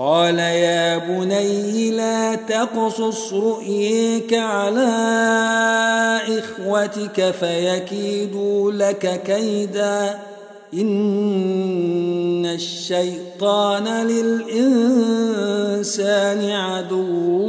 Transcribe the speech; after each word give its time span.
قال 0.00 0.38
يا 0.38 0.98
بني 0.98 1.90
لا 1.90 2.34
تقصص 2.34 3.32
رؤيك 3.32 4.34
على 4.34 4.90
إخوتك 6.28 7.30
فيكيدوا 7.30 8.72
لك 8.72 9.22
كيدا. 9.22 10.18
إن 10.74 12.46
الشيطان 12.46 14.06
للإنسان 14.06 15.30
عدو 16.50 17.48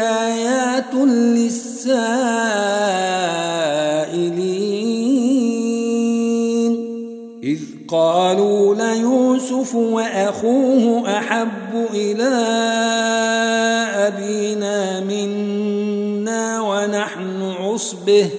آيات 0.00 0.94
للسائلين. 0.94 1.90
إذ 7.42 7.58
قالوا 7.88 8.74
ليوسف 8.74 9.74
وأخوه 9.74 11.18
أحب 11.18 11.86
إلى 11.94 12.30
أبينا 14.06 15.00
منا 15.00 16.60
ونحن 16.60 17.42
عصبه 17.42 18.30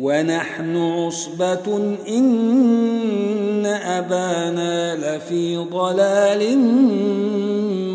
ونحن 0.00 0.76
عصبة 0.76 1.96
إن 2.08 3.66
أبانا 3.66 4.96
لفي 4.96 5.56
ضلال 5.56 6.58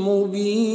مبين. 0.06 0.75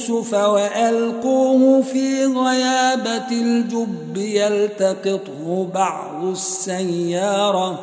يوسف 0.00 0.34
وألقوه 0.34 1.82
في 1.82 2.24
غيابة 2.24 3.30
الجب 3.32 4.16
يلتقطه 4.16 5.68
بعض 5.74 6.24
السيارة. 6.24 7.78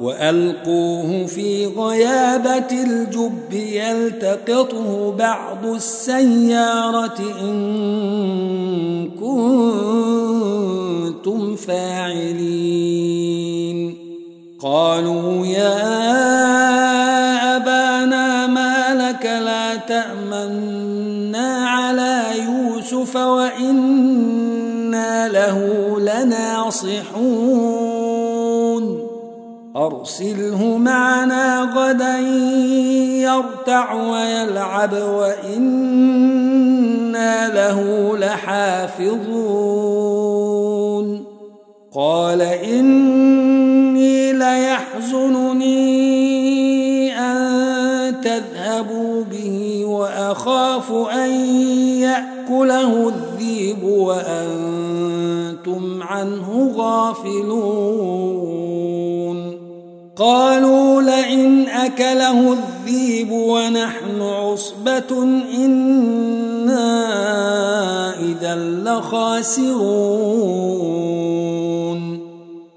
وألقوه 0.00 1.26
في 1.26 1.66
غيابة 1.66 2.72
الجب 2.72 3.52
يلتقطه 3.52 5.12
بعض 5.18 5.66
السيارة. 5.66 7.18
إن 7.42 9.10
كنتم 11.20 11.56
فاعلين. 11.56 12.70
قالوا 14.62 15.46
يا 15.46 15.80
أبانا 17.56 18.46
ما 18.46 18.94
لك 18.94 19.26
لا 19.26 19.76
تأمنا 19.76 20.30
على 20.40 20.99
يوسف 22.92 23.16
وإنا 23.16 24.88
له 25.28 25.58
لناصحون. 26.00 27.10
أرسله 29.76 30.76
معنا 30.76 31.72
غدا 31.76 32.18
يرتع 33.22 33.92
ويلعب 33.92 34.92
وإنا 34.92 35.68
له 37.48 38.16
لحافظون. 38.18 39.50
قال 41.94 42.42
إني 42.42 44.32
ليحزنني 44.32 45.80
أن 47.18 48.20
تذهبوا 48.20 49.24
به 49.24 49.84
وأخاف 49.84 50.92
أن 50.92 51.30
يأكله 52.50 53.08
الذيب 53.08 53.82
وأنتم 53.84 55.22
عنه 56.02 56.72
غافلون. 56.76 58.40
قالوا 60.16 61.02
لئن 61.02 61.68
أكله 61.68 62.52
الذيب 62.52 63.32
ونحن 63.32 64.22
عصبة 64.22 65.22
إنا 65.58 66.90
إذا 68.20 68.54
لخاسرون. 68.84 69.80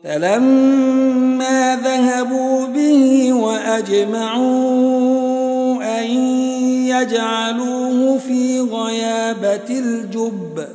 فلما 0.04 1.76
ذهبوا 1.76 2.68
به 2.68 3.34
وأجمعوا 3.34 4.54
أن 6.00 6.06
يجعلوه 6.88 7.83
في 7.83 7.83
غيابة 8.72 9.70
الجب 9.70 10.68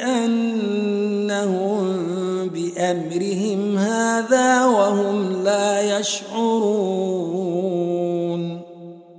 بأمرهم 2.50 3.78
هذا 3.78 4.66
وهم 4.66 5.44
لا 5.44 6.00
يشعرون. 6.00 7.34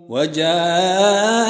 وجاءوا 0.08 1.44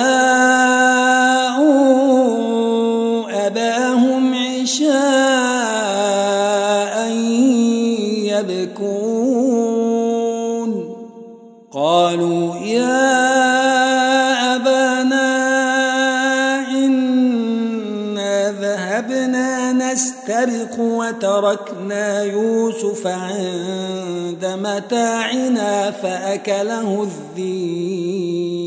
وتركنا 21.15 22.23
يوسف 22.23 23.07
عند 23.07 24.45
متاعنا 24.45 25.91
فأكله 25.91 27.09
الذيب 27.37 28.65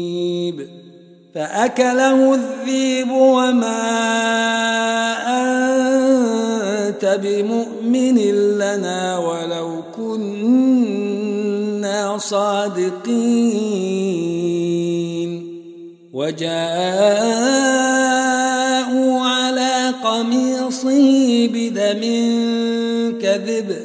فأكله 1.35 2.33
الذيب 2.33 3.11
وما 3.11 3.87
أنت 6.87 7.19
بمؤمن 7.23 8.17
لنا 8.57 9.17
ولو 9.17 9.83
كنا 9.97 10.87
صادقين. 12.17 13.57
وجاءوا 16.13 17.96
بدم 21.93 23.19
كذب 23.21 23.75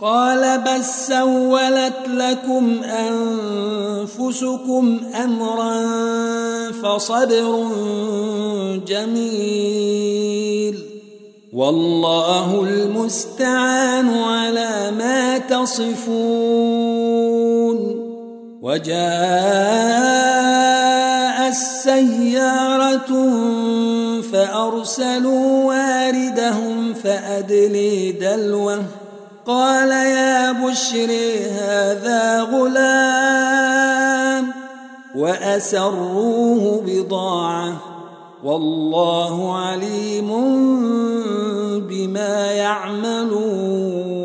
قال 0.00 0.58
بل 0.58 0.84
سولت 0.84 2.08
لكم 2.08 2.80
أنفسكم 4.04 5.00
أمرا 5.24 5.82
فصبر 6.72 7.66
جميل 8.86 10.78
والله 11.52 12.64
المستعان 12.64 14.08
على 14.08 14.90
ما 14.98 15.38
تصفون 15.38 16.78
وجاء 18.62 18.98
السيارة 21.48 23.10
فأرسلوا 24.32 25.64
واردهم 25.64 26.94
فأدلي 26.94 28.12
دلوه. 28.12 28.84
قال 29.46 29.90
يا 29.90 30.52
بشري 30.52 31.44
هذا 31.44 32.42
غلام 32.42 34.52
وأسروه 35.16 36.82
بضاعة. 36.86 37.82
والله 38.44 39.58
عليم 39.58 40.28
بما 41.88 42.52
يعملون. 42.52 44.18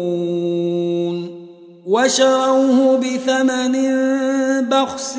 وشروه 1.87 2.97
بثمن 2.97 3.75
بخس 4.69 5.17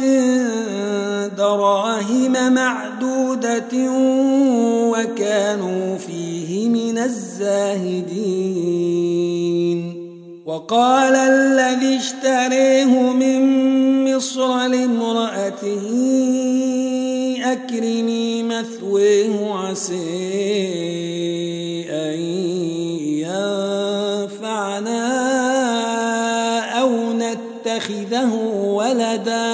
دراهم 1.44 2.54
معدودة 2.54 3.74
وكانوا 4.92 5.98
فيه 5.98 6.68
من 6.68 6.98
الزاهدين. 6.98 8.14
وقال 10.46 11.16
الذي 11.16 11.96
اشتريه 11.96 13.12
من 13.12 13.42
مصر 14.14 14.66
لامرأته 14.66 15.84
أكرمي 17.44 18.42
مثويه 18.42 19.54
عسي 19.54 19.94
أن 21.90 22.18
ينفعنا 24.24 25.00
أو 26.80 27.12
نتخذه 27.12 28.34
ولدا. 28.64 29.53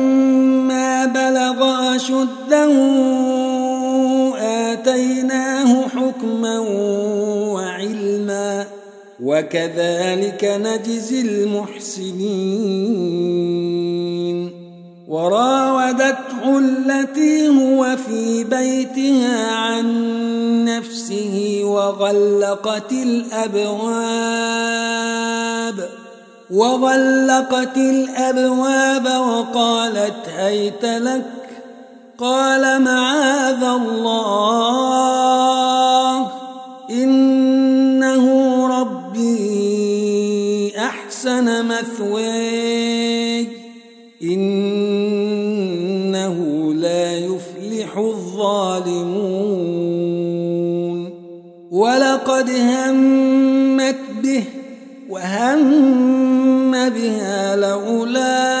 أشده 1.63 2.71
آتيناه 4.71 5.87
حكما 5.87 6.59
وعلما 7.53 8.65
وكذلك 9.23 10.43
نجزي 10.43 11.21
المحسنين. 11.21 13.01
وراودته 15.11 16.57
التي 16.57 17.47
هو 17.47 17.97
في 18.07 18.43
بيتها 18.43 19.51
عن 19.51 19.85
نفسه 20.65 21.61
وغلقت 21.63 22.91
الأبواب 22.91 24.21
وغلقت 26.51 27.77
الأبواب 27.77 29.05
وقالت 29.05 30.29
هيت 30.37 30.85
لك 30.85 31.40
قال 32.21 32.81
معاذ 32.81 33.63
الله 33.63 34.61
إنه 36.89 38.25
ربي 38.79 39.51
أحسن 40.77 41.65
مثواي 41.65 43.47
إنه 44.23 45.13
لا 46.73 47.17
يفلح 47.17 47.97
الظالمون. 47.97 49.51
ولقد 51.71 52.49
همت 52.49 53.99
به 54.23 54.43
وهم 55.09 56.71
بها 56.71 57.55
لولا 57.55 58.60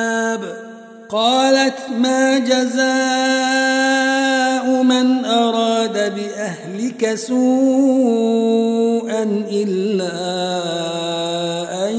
قالت 1.11 1.79
ما 1.99 2.39
جزاء 2.39 2.81
من 4.83 5.25
أراد 5.25 6.15
بأهلك 6.15 7.15
سوءا 7.15 8.63
إلا 9.51 10.11
أن 11.89 11.95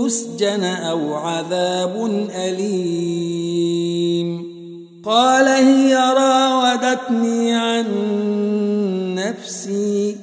يسجن 0.00 0.64
أو 0.64 1.14
عذاب 1.14 2.26
أليم. 2.36 3.74
قال 5.04 5.48
هي 5.48 5.94
راودتني 5.94 7.54
عن 7.54 7.84
نفسي 9.14 10.16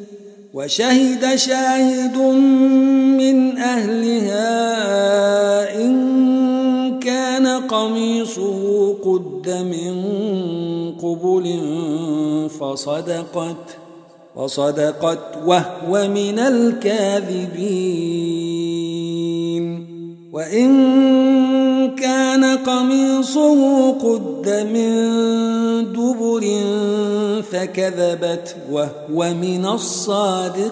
وشهد 0.53 1.35
شاهد 1.35 2.17
من 3.17 3.57
أهلها 3.57 4.45
إن 5.85 6.10
قميصه 7.71 8.93
قد 9.05 9.49
من 9.49 9.95
قبل 11.03 11.45
فصدقت 12.59 13.77
فصدقت 14.35 15.19
وهو 15.45 16.07
من 16.07 16.39
الكاذبين. 16.39 17.91
وإن 20.33 20.71
كان 21.95 22.43
قميصه 22.57 23.91
قد 23.91 24.67
من 24.73 24.91
دبر 25.93 26.43
فكذبت 27.51 28.55
وهو 28.71 29.33
من 29.33 29.65
الصادقين. 29.65 30.71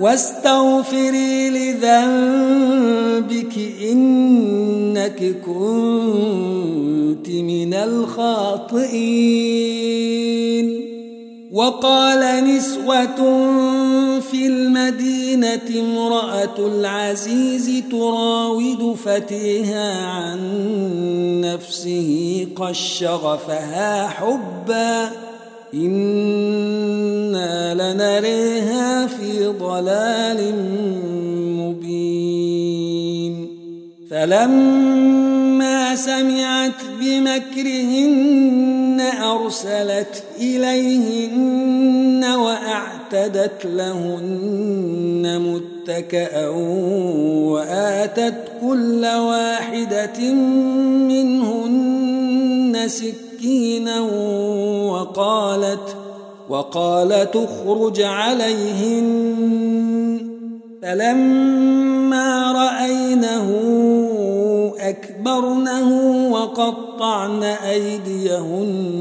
واستغفري 0.00 1.50
لذنبك 1.50 3.58
إنك 3.90 5.34
كنت 5.46 7.28
من 7.28 7.74
الخاطئين. 7.74 9.28
وقال 11.52 12.44
نسوة 12.44 13.16
في 14.20 14.46
المدينة 14.46 15.80
امرأة 15.80 16.58
العزيز 16.58 17.82
تراود 17.90 18.96
فتيها 19.04 20.06
عن 20.06 20.40
نفسه 21.40 22.46
قد 22.56 22.72
شغفها 22.72 24.08
حبا. 24.08 25.27
إنا 25.74 27.74
لنريها 27.74 29.06
في 29.06 29.46
ضلال 29.46 30.54
مبين 31.58 33.48
فلما 34.10 35.94
سمعت 35.94 36.72
بمكرهن 37.00 39.00
أرسلت 39.00 40.22
إليهن 40.40 42.24
وأعتدت 42.24 43.64
لهن 43.64 45.40
متكأ 45.40 46.48
وآتت 47.48 48.34
كل 48.60 49.06
واحدة 49.06 50.32
منهن 51.08 52.88
سكينا 53.38 54.00
وقالت 54.90 55.96
وقالت 56.48 57.36
اخرج 57.36 58.00
عليهن. 58.02 59.08
فلما 60.82 62.52
رأينه 62.52 63.48
أكبرنه 64.78 65.88
وقطعن 66.32 67.42
أيديهن 67.42 68.96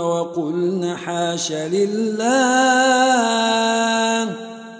وقلن 0.00 0.96
حاش 0.96 1.52
لله. 1.52 2.30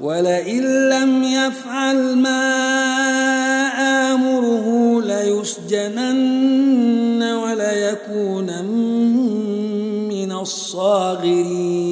ولئن 0.00 0.88
لم 0.88 1.24
يفعل 1.24 2.16
ما 2.16 2.46
آمره 4.12 5.00
ليسجنن 5.02 6.36
وليكون 7.22 8.64
من 10.08 10.32
الصاغرين 10.32 11.86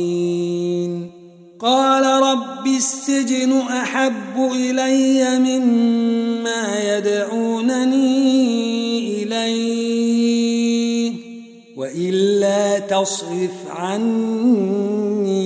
قال 1.61 2.23
رب 2.23 2.67
السجن 2.67 3.53
أحب 3.59 4.51
إلي 4.55 5.39
مما 5.39 6.97
يدعونني 6.97 8.15
إليه 9.23 11.13
وإلا 11.77 12.79
تصرف 12.79 13.51
عني 13.69 14.94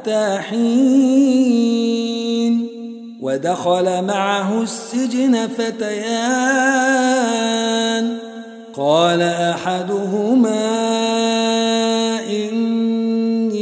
حتى 0.00 0.38
حين 0.48 1.90
ودخل 3.20 4.04
معه 4.04 4.62
السجن 4.62 5.48
فتيان. 5.48 6.00
قال 8.76 9.22
أحدهما 9.22 10.70
إني 12.30 13.60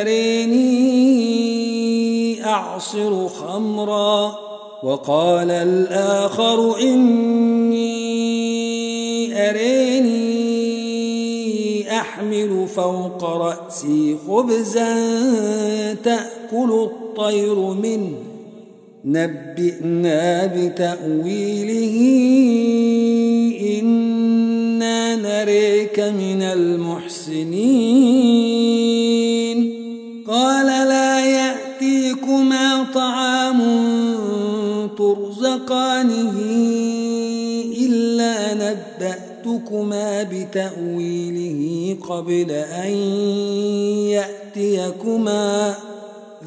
أريني 0.00 0.84
أعصر 2.44 3.28
خمرا. 3.28 4.34
وقال 4.82 5.50
الآخر 5.50 6.80
إني 6.80 8.14
أريني 9.50 9.93
أحمل 12.24 12.68
فوق 12.68 13.24
رأسي 13.24 14.16
خبزا 14.28 14.94
تأكل 15.94 16.70
الطير 16.70 17.54
منه. 17.54 18.14
نبئنا 19.04 20.46
بتأويله 20.46 21.96
إنا 23.80 25.16
نريك 25.16 26.00
من 26.00 26.42
المحسنين. 26.42 27.54
قال 30.28 30.66
لا 30.66 31.26
يأتيكما 31.26 32.86
طعام 32.94 33.60
ترزقانه. 34.98 36.32
نبأتكما 39.64 40.22
بتأويله 40.22 41.96
قبل 42.08 42.50
أن 42.50 42.90
يأتيكما. 44.08 45.74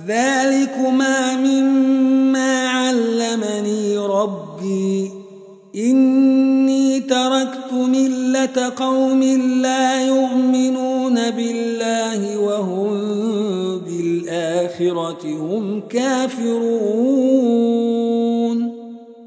ذلكما 0.07 1.36
مما 1.36 2.67
علمني 2.67 3.97
ربي. 3.97 5.12
إني 5.75 7.00
تركت 7.00 7.74
ملة 7.74 8.71
قوم 8.75 9.24
لا 9.62 10.07
يؤمنون 10.07 11.29
بالله 11.29 12.38
وهم 12.39 12.89
بالآخرة 13.79 15.25
هم 15.25 15.81
كافرون. 15.89 17.27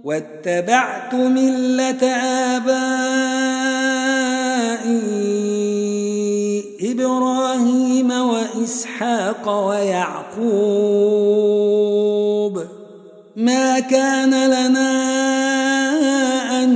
واتبعت 0.05 1.15
ملة 1.15 2.07
آبائي 2.57 3.60
إبراهيم 6.81 8.11
وإسحاق 8.11 9.67
ويعقوب. 9.69 10.11
ما 13.37 13.81
كان 13.81 14.31
لنا 14.31 14.91
أن 16.65 16.71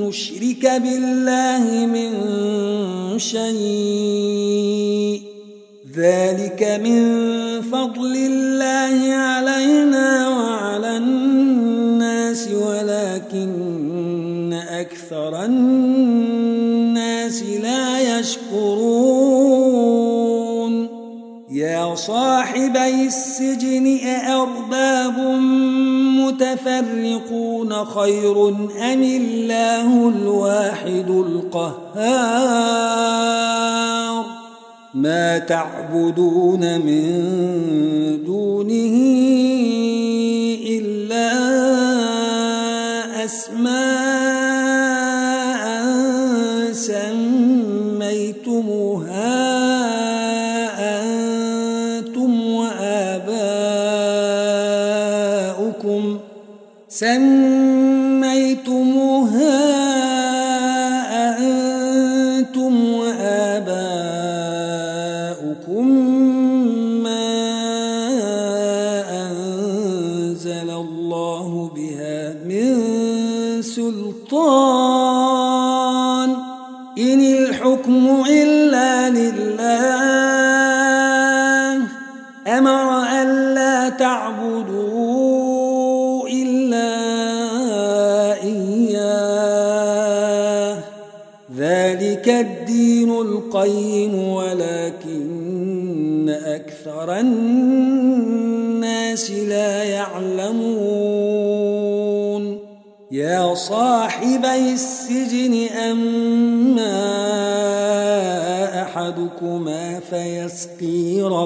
نشرك 0.00 0.82
بالله 0.82 1.86
من 1.86 2.12
شيء. 3.18 5.22
ذلك 5.96 6.80
من 6.84 7.02
فضل 7.62 8.16
الله 8.16 9.14
علينا 9.14 10.28
وعلى 10.28 10.96
الناس 10.96 12.48
ولكن 12.48 14.52
أكثر 14.68 15.44
الناس 15.44 15.73
يا 22.04 22.08
صاحبي 22.08 23.06
السجن 23.06 23.98
أأرباب 24.06 25.18
المتفرقون 26.28 27.84
خير 27.84 28.48
أم 28.48 29.02
الله 29.02 30.08
الواحد 30.08 31.10
القهار 31.10 31.84
ما 34.94 35.38
تعبدون 35.38 36.80
من 36.80 38.24
دونه 38.24 38.96
إلا 40.66 41.32
أسماء 43.24 44.03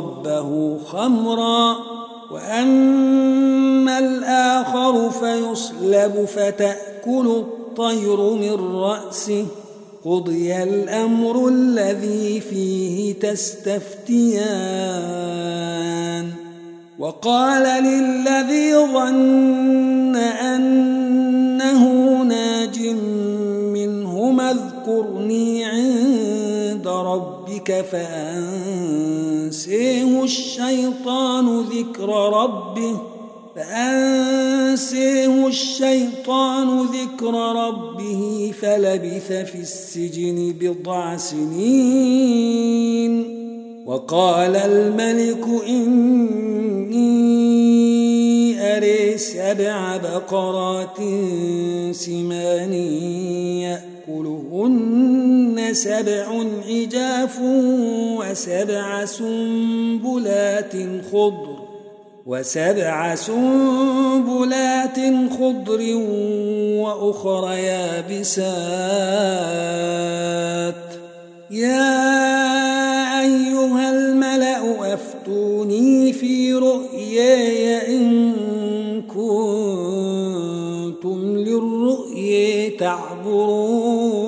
ربه 0.09 0.79
خمرا 0.87 1.77
وأما 2.31 3.99
الآخر 3.99 5.11
فيصلب 5.11 6.25
فتأكل 6.25 7.27
الطير 7.27 8.21
من 8.21 8.75
رأسه 8.75 9.47
قضي 10.05 10.63
الأمر 10.63 11.49
الذي 11.49 12.41
فيه 12.41 13.15
تستفتيان 13.15 14.49
وقال 16.99 17.85
للذي 17.85 18.75
ظن 18.75 20.17
أنه 20.17 21.83
ناج 22.23 22.79
منهما 23.73 24.51
اذكرني 24.51 25.65
عند 25.65 26.89
ربك 26.89 27.85
فأنسيه 29.49 30.23
الشيطان 30.25 31.61
ذكر 31.61 32.09
ربه 32.09 32.97
فأنسيه 33.57 35.47
الشيطان 35.47 36.87
ذكر 36.87 37.35
ربه 37.35 38.53
فلبث 38.61 39.33
في 39.33 39.59
السجن 39.61 40.55
بضع 40.61 41.17
سنين 41.17 42.59
وقال 43.87 44.57
الملك 44.57 45.45
إني 45.69 47.09
أري 48.77 49.19
سبع 49.19 49.97
بقرات 49.97 50.99
سمان 51.93 52.73
يأكلهن 52.73 53.18
سبع 55.73 56.45
عجاف 56.69 57.39
وسبع 58.19 59.05
سنبلات 59.05 60.73
خضر 61.13 61.59
وسبع 62.27 63.15
سنبلات 63.15 64.99
خضر 65.39 65.81
وأخر 66.83 67.53
يابسات. 67.53 69.19
يا 71.51 73.21
أيها 73.21 73.91
الملأ 73.91 74.95
أفتوني 74.95 76.13
في 76.13 76.53
رؤياي 76.53 77.97
إن 77.97 78.33
كنتم 79.03 80.39
للرؤيا 81.37 82.79
تعبرون. 82.79 84.28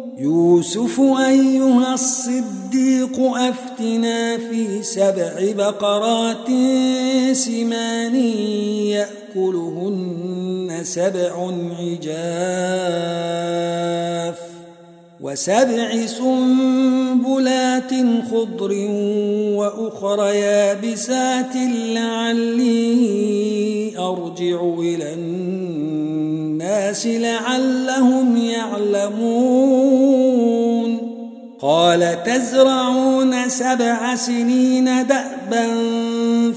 يوسف 0.21 0.99
أيها 0.99 1.93
الصديق 1.93 3.19
أفتنا 3.19 4.37
في 4.37 4.83
سبع 4.83 5.33
بقرات 5.57 6.47
سمان 7.31 8.15
يأكلهن 9.35 10.79
سبع 10.83 11.51
عجاف 11.79 12.11
وسبع 15.21 16.05
سنبلات 16.05 17.91
خضر 18.31 18.71
وأخر 19.55 20.25
يابسات 20.33 21.55
لعلي 21.93 22.91
أرجع 23.97 24.61
إلى 24.79 25.13
الناس 25.13 26.10
لعلهم 27.05 28.37
يعلمون. 28.37 29.91
قال 31.61 32.23
تزرعون 32.23 33.49
سبع 33.49 34.15
سنين 34.15 34.85
دأبا 34.85 35.67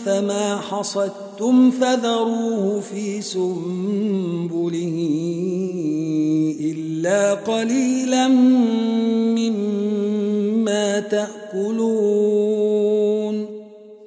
فما 0.04 0.56
حصدتم 0.70 1.70
فذروه 1.70 2.80
في 2.80 3.20
سنبله 3.22 4.96
إلا 6.60 7.34
قليلا 7.34 8.28
مما 9.38 11.00
تأكلون. 11.00 12.54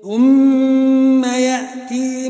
ثم 0.04 1.26
يأتي 1.26 2.30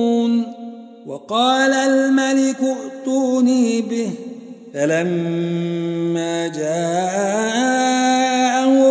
وقال 1.11 1.73
الملك 1.73 2.57
ائتوني 2.61 3.81
به. 3.81 4.09
فلما 4.73 6.47
جاءه 6.47 7.81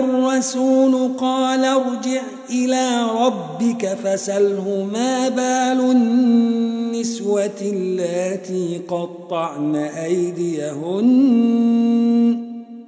الرسول 0.00 1.11
قال 1.18 1.64
ارجع 1.64 2.22
إلى 2.50 3.06
ربك 3.20 3.87
فسله 4.04 4.88
ما 4.92 5.28
بال 5.28 5.80
النسوة 5.90 7.61
اللاتي 7.62 8.80
قطعن 8.88 9.76
أيديهن. 9.76 11.06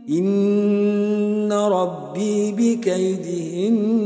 إن 0.09 1.53
ربي 1.53 2.53
بكيدهن. 2.53 4.02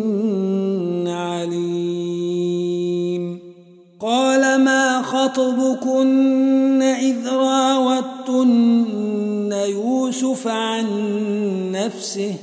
خطبكن 5.37 6.83
إذ 6.83 7.29
راوتن 7.29 8.47
يوسف 9.53 10.49
عن 10.49 10.87
نفسه 11.73 12.35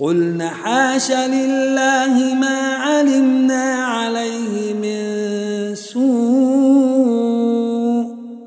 قلن 0.00 0.42
حاش 0.42 1.10
لله 1.10 2.34
ما 2.34 2.74
علمنا 2.74 3.74
عليه 3.74 4.74
من 4.74 5.74
سوء 5.74 7.02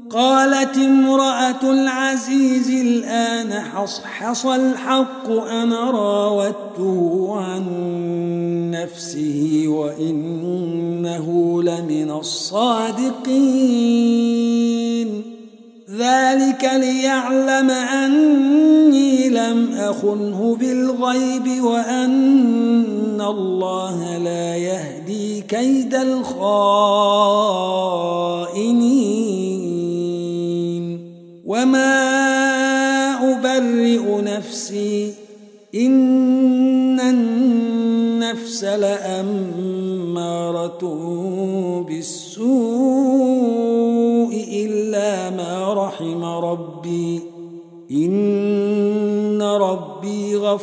قالت 0.10 0.78
امرأة 0.78 1.62
العزيز 1.64 2.70
الآن 2.70 3.54
حصحص 3.54 4.46
الحق 4.46 5.30
أنا 5.30 5.92
راودته 5.92 7.36
عن 7.36 7.66
نفسه 8.72 9.64
وإنه 9.68 11.62
لمن 11.64 12.12
الصادقين 12.12 12.65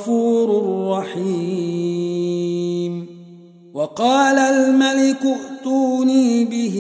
غفور 0.03 0.49
رحيم 0.99 1.93
وقال 3.75 4.39
الملك 4.39 5.19
ائتوني 5.25 6.45
به 6.45 6.77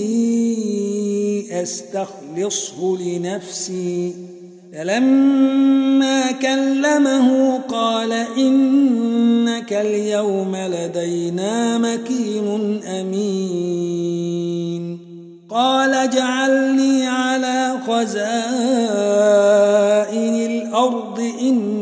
أستخلصه 1.52 2.98
لنفسي. 3.00 4.14
فلما 4.72 6.32
كلمه 6.32 7.58
قال 7.58 8.12
إنك 8.38 9.72
اليوم 9.72 10.56
لدينا 10.56 11.78
مكين 11.78 12.80
أمين. 12.84 14.22
قال 15.50 15.94
اجعلني 15.94 17.06
على 17.06 17.78
خزائن 17.86 18.32
الأرض 20.34 21.20
إني 21.40 21.81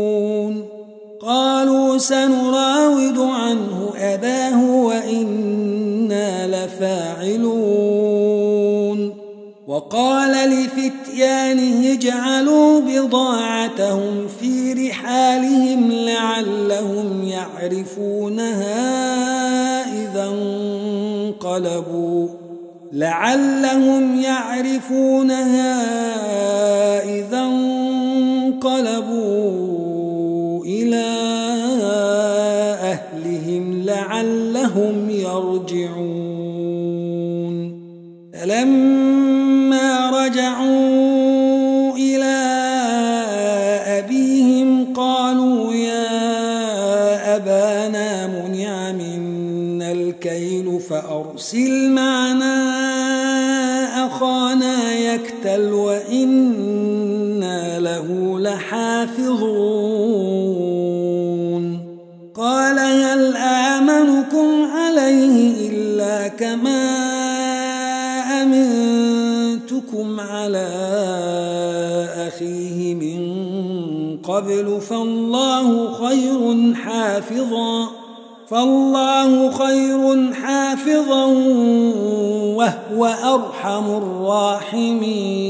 قالوا 1.31 1.97
سنراود 1.97 3.19
عنه 3.19 3.93
أباه 3.97 4.65
وإنا 4.65 6.47
لفاعلون. 6.47 7.41
وقال 9.67 10.49
لفتيانه 10.49 11.93
اجعلوا 11.93 12.81
بضاعتهم 12.81 14.27
في 14.39 14.73
رحالهم 14.73 15.91
لعلهم 15.91 17.23
يعرفونها 17.23 18.81
إذا 20.03 20.25
انقلبوا. 20.25 22.27
لعلهم 22.93 24.21
يعرفونها 24.21 25.73
إذا 27.03 27.39
انقلبوا. 27.39 29.20
لعلهم 34.81 35.09
يرجعون. 35.09 36.71
فلما 38.33 39.00
على 70.41 70.67
أخيه 72.27 72.95
من 72.95 73.21
قبل 74.17 74.81
فالله 74.81 75.93
خير 75.93 76.73
حافظا 76.73 77.87
فالله 78.47 79.51
خير 79.51 80.33
حافظا 80.33 81.25
وهو 82.55 83.05
أرحم 83.05 83.97
الراحمين. 83.97 85.41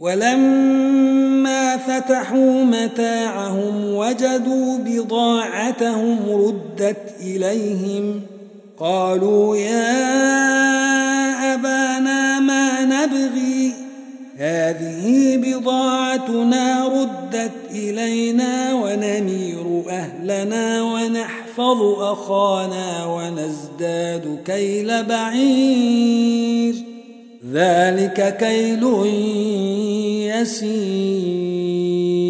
ولما 0.00 1.76
فتحوا 1.76 2.64
متاعهم 2.64 3.94
وجدوا 3.94 4.78
بضاعتهم 4.78 6.18
ردت 6.28 7.14
إليهم 7.20 8.20
قالوا 8.80 9.56
يا 9.56 9.94
أبانا 11.54 12.40
ما 12.40 12.84
نبغي؟ 12.84 13.72
هذه 14.36 15.36
بضاعتنا 15.36 16.88
ردت 16.88 17.52
إلينا 17.70 18.74
ونمير 18.74 19.82
أهلنا 19.88 20.82
ونحفظ 20.82 21.82
أخانا 22.00 23.06
ونزداد 23.06 24.38
كيل 24.44 25.04
بعير. 25.04 26.74
ذلك 27.52 28.36
كيل 28.36 28.82
يسير. 30.40 32.29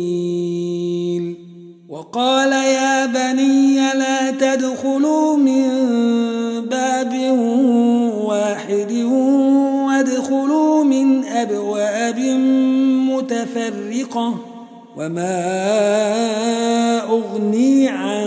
وقال 2.11 2.51
يا 2.51 3.05
بني 3.05 3.75
لا 3.75 4.31
تدخلوا 4.31 5.37
من 5.37 5.63
باب 6.67 7.13
واحد 8.23 8.91
وادخلوا 9.87 10.83
من 10.83 11.25
أبواب 11.25 12.19
متفرقة 13.09 14.35
وما 14.97 15.41
أغني 17.09 17.87
عنكم 17.87 18.20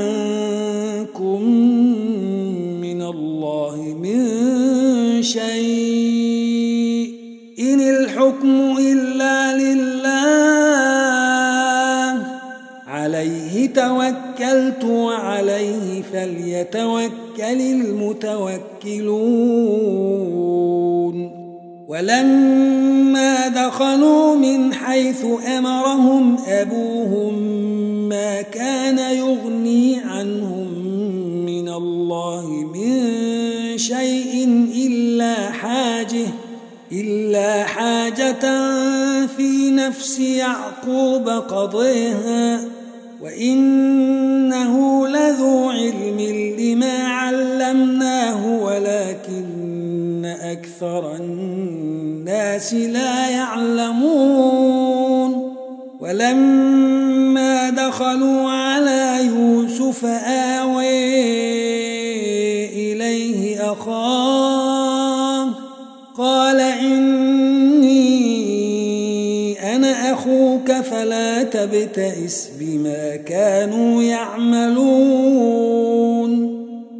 تبتئس 71.95 72.51
بما 72.61 73.17
كانوا 73.17 74.03
يعملون. 74.03 75.55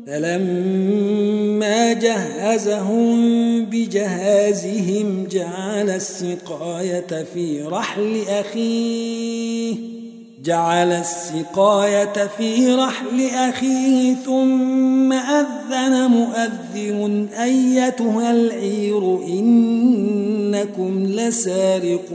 فلما 0.07 1.93
جهزهم 1.93 3.65
بجهازهم 3.65 5.27
جعل 5.31 5.91
السقاية 5.91 7.25
في 7.35 7.63
رحل 7.63 8.23
أخيه 8.29 9.77
جعل 10.45 10.93
السقاية 10.93 12.27
في 12.39 12.75
رحل 12.75 13.27
أخيه 13.35 14.15
ثم 14.15 15.13
أذن 15.13 16.11
مؤذن 16.11 17.27
أيتها 17.43 18.31
العير 18.31 19.19
إنكم 19.29 21.07
لسارقون. 21.07 22.15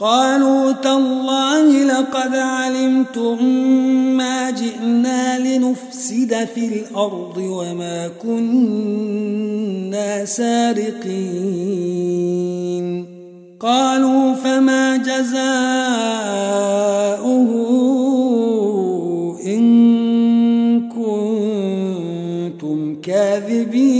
قالوا 0.00 0.72
تالله 0.72 1.84
لقد 1.84 2.34
علمتم 2.34 3.44
ما 4.16 4.50
جئنا 4.50 5.38
لنفسد 5.38 6.48
في 6.54 6.66
الأرض 6.66 7.36
وما 7.36 8.10
كنا 8.22 10.24
سارقين. 10.24 11.80
قالوا 13.60 14.34
فما 14.34 14.96
جزاؤه 14.96 15.40
إن 19.46 20.88
كنتم 20.88 23.00
كاذبين. 23.00 23.99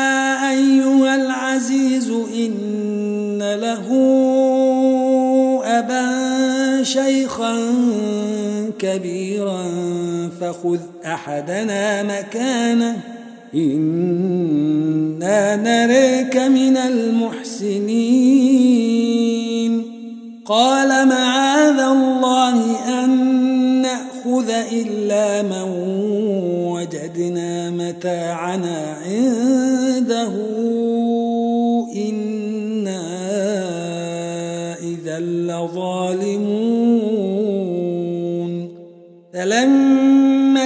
كبيرا 8.81 9.63
فخذ 10.41 10.79
أحدنا 11.05 12.03
مكانه. 12.03 12.97
إنا 13.55 15.55
نريك 15.55 16.37
من 16.37 16.77
المحسنين. 16.77 18.41
قال 20.45 21.07
معاذ 21.07 21.79
الله 21.79 22.79
أن 23.03 23.11
نأخذ 23.81 24.49
إلا 24.71 25.41
من 25.41 25.71
وجدنا 26.71 27.69
متاعنا 27.69 28.90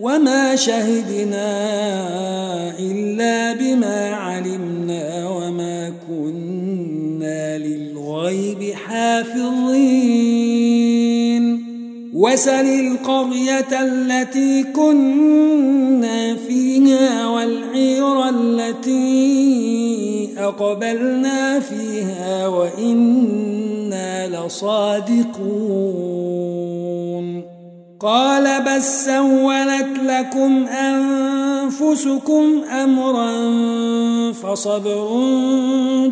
وما 0.00 0.56
شهدنا 0.56 1.48
إلا 2.78 3.52
بما 3.52 4.14
علمنا 4.14 5.28
وما 5.28 5.92
كنا 6.08 7.58
للغيب 7.58 8.74
حافظين 8.74 10.18
وسل 12.14 12.66
القرية 12.66 13.82
التي 13.82 14.62
كنا 14.62 16.34
فيها 16.34 17.28
والعير 17.28 18.28
التي 18.28 19.18
أقبلنا 20.38 21.60
فيها 21.60 22.46
وإنا 22.48 24.28
لصادقون 24.28 26.17
قال 28.00 28.62
بل 28.64 28.82
سولت 28.82 29.98
لكم 30.02 30.66
أنفسكم 30.66 32.44
أمرا 32.82 33.32
فصبر 34.32 35.22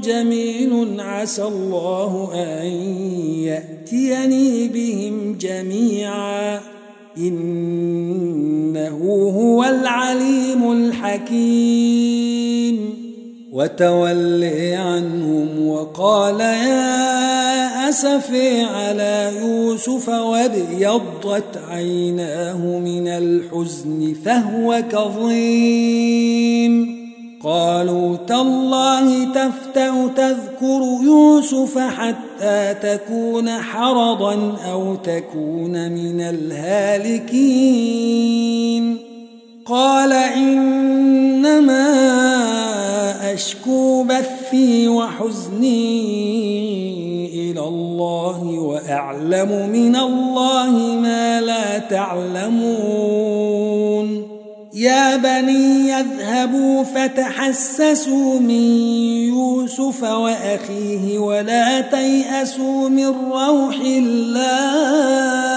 جميل 0.02 1.00
عسى 1.00 1.42
الله 1.42 2.30
أن 2.34 2.66
يأتيني 3.42 4.68
بهم 4.68 5.38
جميعا. 5.40 6.60
إنه 7.18 8.98
هو 9.36 9.64
العليم 9.64 10.72
الحكيم. 10.72 12.35
وتولي 13.56 14.74
عنهم 14.74 15.68
وقال 15.68 16.40
يا 16.40 17.88
أسفي 17.88 18.62
على 18.62 19.32
يوسف 19.40 20.08
وابيضت 20.08 21.60
عيناه 21.70 22.78
من 22.78 23.08
الحزن 23.08 24.14
فهو 24.24 24.82
كظيم. 24.92 26.26
قالوا 27.44 28.16
تالله 28.16 29.24
تفتأ 29.24 30.08
تذكر 30.16 30.80
يوسف 31.04 31.78
حتى 31.78 32.74
تكون 32.82 33.48
حرضا 33.48 34.56
أو 34.72 34.94
تكون 34.94 35.92
من 35.92 36.20
الهالكين. 36.20 37.56
قال 39.68 40.12
إنما 40.12 41.86
أشكو 43.34 44.02
بثي 44.02 44.88
وحزني 44.88 45.96
إلى 47.50 47.60
الله 47.60 48.42
وأعلم 48.44 49.68
من 49.72 49.96
الله 49.96 50.70
ما 51.02 51.40
لا 51.40 51.78
تعلمون. 51.78 53.36
يا 54.74 55.16
بني 55.16 55.88
يذهبوا 55.88 56.82
فتحسسوا 56.84 58.40
من 58.40 58.50
يوسف 59.34 60.02
وأخيه 60.02 61.18
ولا 61.18 61.80
تيأسوا 61.80 62.88
من 62.88 63.06
روح 63.32 63.80
الله. 63.80 65.56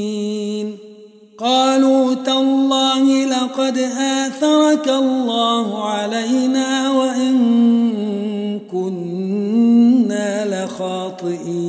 قالوا 1.41 2.13
تالله 2.13 3.25
لقد 3.25 3.77
آثرك 3.97 4.89
الله 4.89 5.83
علينا 5.83 6.91
وإن 6.91 8.59
كنا 8.71 10.65
لخاطئين. 10.65 11.61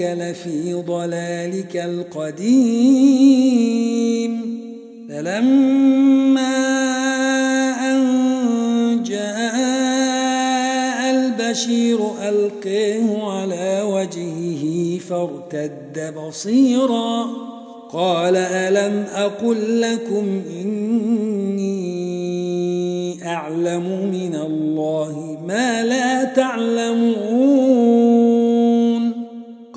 إنك 0.00 0.18
لفي 0.20 0.72
ضلالك 0.74 1.76
القديم. 1.76 2.50
فلما 5.08 6.56
أن 7.90 8.00
جاء 9.02 9.56
البشير 11.10 11.98
ألقيه 12.28 13.22
على 13.22 13.82
وجهه 13.82 14.98
فارتد 14.98 16.14
بصيرا. 16.18 17.26
قال 17.92 18.36
ألم 18.36 19.06
أقل 19.14 19.80
لكم 19.80 20.42
إني 20.60 21.80
أعلم 23.26 24.10
من 24.12 24.34
الله 24.34 25.38
ما 25.46 25.84
لا 25.84 26.24
تعلمون؟ 26.24 27.99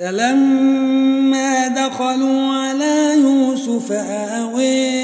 فلما 0.00 1.68
دخلوا 1.68 2.42
على 2.52 3.14
يوسف 3.18 3.92
آوي 3.92 4.94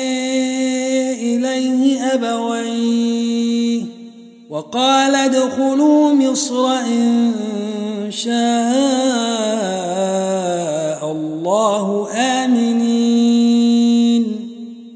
إليه 1.12 2.02
أبويه 2.14 3.82
وقال 4.50 5.14
ادخلوا 5.14 6.12
مصر 6.12 6.66
إن 6.72 7.32
شاء 8.10 8.30
الله 11.12 12.08
آمنين. 12.14 13.90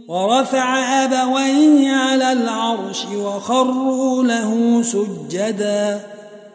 ورفع 0.08 0.78
أبويه 1.04 1.90
على 1.90 2.32
العرش 2.32 3.06
وخروا 3.14 4.24
له 4.24 4.82
سجدا. 4.82 6.13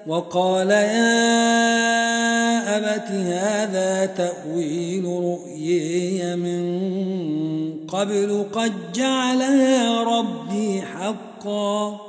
وقال 0.09 0.69
يا 0.71 1.57
أبت 2.77 3.11
هذا 3.11 4.05
تأويل 4.05 5.05
رؤيي 5.05 6.35
من 6.35 6.61
قبل 7.87 8.45
قد 8.53 8.73
جعلها 8.93 10.03
ربي 10.03 10.81
حقا. 10.81 12.08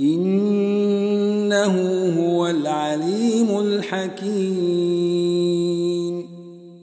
إنه 0.00 1.74
هو 2.20 2.46
العليم 2.46 3.60
الحكيم. 3.60 4.94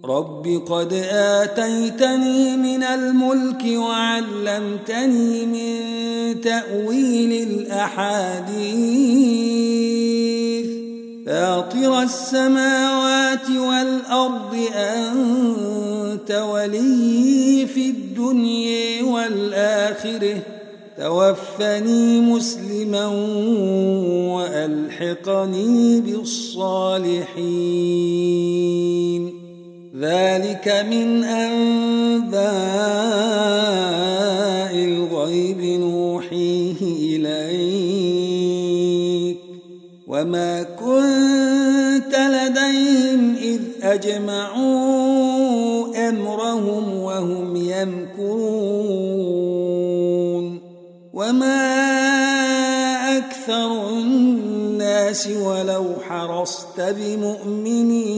رب 0.05 0.62
قد 0.68 0.93
آتيتني 1.12 2.57
من 2.57 2.84
الملك 2.84 3.64
وعلمتني 3.78 5.45
من 5.45 6.41
تأويل 6.41 7.47
الأحاديث. 7.49 8.72
فاطر 11.26 12.01
السماوات 12.01 13.49
والأرض 13.49 14.57
أنت 14.76 16.32
ولي 16.32 17.68
في 17.74 17.89
الدنيا 17.89 19.03
والآخرة. 19.03 20.38
توفني 21.02 22.22
مسلما 22.22 23.08
وألحقني 24.36 26.02
بالصالحين. 26.02 27.22
ذلك 29.99 30.86
من 30.89 31.24
أنباء 31.24 32.41
الغيب 34.76 35.62
نوحيه 35.62 36.82
إليك. 36.82 38.41
وما 40.08 40.64
كنت 40.64 42.16
لديهم 42.16 43.36
إذ 43.36 43.62
أجمعوا 43.82 45.20
الناس 55.12 55.28
ولو 55.28 55.86
حرصت 56.09 56.82
بمؤمنين 56.82 58.12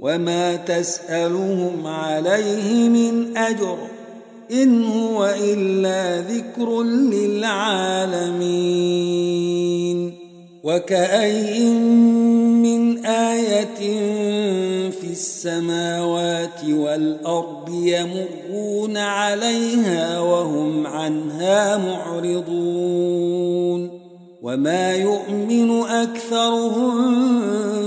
وما 0.00 0.56
تسألهم 0.56 1.86
عليه 1.86 2.88
من 2.88 3.36
أجر 3.36 3.78
إن 4.52 4.84
هو 4.84 5.34
إلا 5.40 6.20
ذكر 6.20 6.82
للعالمين 6.82 8.34
وكأي 10.64 11.68
من 12.62 13.06
آية 13.06 13.80
في 14.90 15.10
السماوات 15.10 16.64
والأرض 16.70 17.70
يمرون 17.70 18.96
عليها 18.96 20.20
وهم 20.20 20.86
عنها 20.86 21.76
معرضون 21.76 23.63
وما 24.44 24.92
يؤمن 24.94 25.82
أكثرهم 25.82 26.94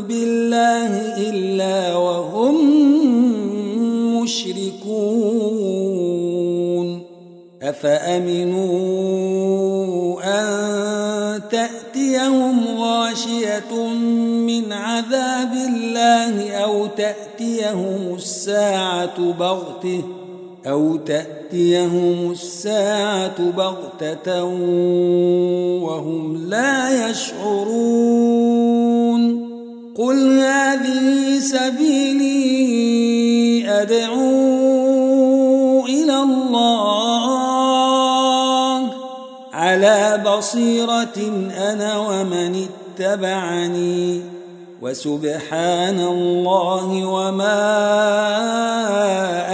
بالله 0.02 1.18
إلا 1.30 1.96
وهم 1.96 2.56
مشركون 4.22 5.68
أفأمنوا 7.62 8.68
أن 10.24 11.42
تأتيهم 11.50 12.78
غاشية 12.78 13.88
من 14.48 14.74
عذاب 14.74 15.54
الله 15.54 16.52
أو 16.52 16.86
تأتيهم 16.86 18.16
الساعة 18.16 19.32
بغتة 19.32 20.17
أو 20.70 20.96
تأتيهم 20.96 22.32
الساعة 22.32 23.52
بغتة 23.52 24.44
وهم 25.84 26.50
لا 26.50 27.10
يشعرون. 27.10 28.58
قل 29.96 30.40
هذه 30.40 31.40
سبيلي 31.40 32.50
أدعو 33.70 34.28
إلى 35.86 36.22
الله. 36.24 37.18
على 39.54 40.24
بصيرة 40.26 41.48
أنا 41.58 41.98
ومن 41.98 42.68
اتبعني. 43.00 44.37
وسبحان 44.82 46.00
الله 46.00 47.06
وما 47.06 47.64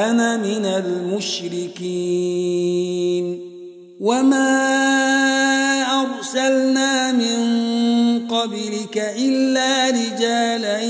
أنا 0.09 0.37
من 0.37 0.65
المشركين 0.65 2.23
وما 4.01 4.73
أرسلنا 6.01 7.11
من 7.11 7.37
قبلك 8.27 8.97
إلا 9.17 9.89
رجالا 9.89 10.81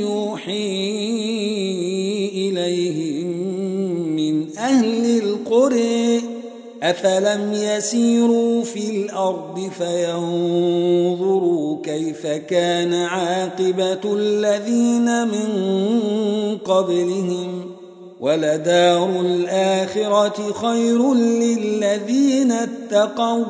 يوحي 0.00 0.89
أفلم 6.82 7.52
يسيروا 7.52 8.64
في 8.64 8.90
الأرض 8.90 9.70
فينظروا 9.78 11.82
كيف 11.82 12.26
كان 12.26 12.94
عاقبة 12.94 14.00
الذين 14.04 15.28
من 15.28 15.48
قبلهم 16.64 17.64
ولدار 18.20 19.20
الآخرة 19.20 20.52
خير 20.52 21.14
للذين 21.14 22.52
اتقوا 22.52 23.44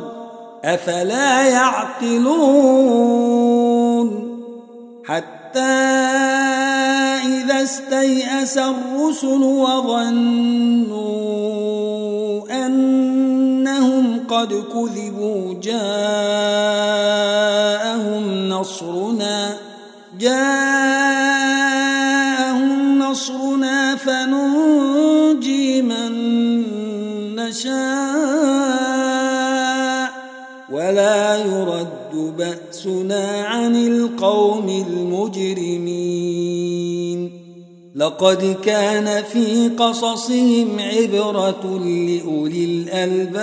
أفلا 0.64 1.48
يعقلون 1.48 2.30
حتى 5.04 5.60
إذا 7.26 7.62
استيأس 7.62 8.58
الرسل 8.58 9.42
وظنوا 9.42 11.20
قد 14.30 14.64
كذبوا 14.72 15.54
جاءهم 15.62 15.80
نصرنا 18.48 19.56
جاءهم 20.18 21.50
نصرنا 22.98 23.96
فننجي 23.96 25.82
من 25.82 26.12
نشاء 27.36 27.80
ولا 30.70 31.36
يرد 31.36 32.34
بأسنا 32.38 33.46
عن 33.46 33.76
القوم 33.76 34.68
المجرمين. 34.88 35.89
لقد 38.00 38.56
كان 38.64 39.22
في 39.22 39.68
قصصهم 39.78 40.76
عبرة 40.80 41.80
لأولي 41.84 42.64
الألباب. 42.64 43.40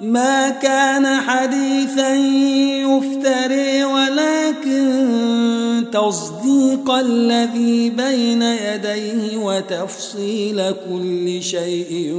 ما 0.00 0.48
كان 0.50 1.06
حديثا 1.06 2.14
يفتري 2.14 3.84
ولكن 3.84 4.84
تصديق 5.92 6.90
الذي 6.90 7.90
بين 7.90 8.42
يديه 8.42 9.36
وتفصيل 9.36 10.62
كل 10.70 11.42
شيء 11.42 12.12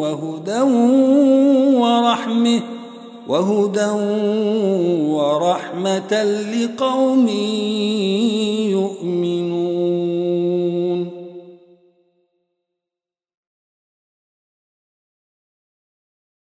وهدى 0.00 0.60
ورحمة. 1.80 2.79
وهدى 3.30 3.90
ورحمة 5.14 6.12
لقوم 6.50 7.28
يؤمنون. 8.74 9.69